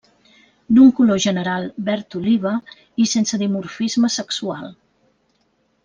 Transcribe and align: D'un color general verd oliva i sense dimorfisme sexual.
D'un 0.77 0.89
color 0.99 1.19
general 1.25 1.67
verd 1.91 2.17
oliva 2.21 2.55
i 3.05 3.07
sense 3.13 3.41
dimorfisme 3.45 4.13
sexual. 4.19 4.71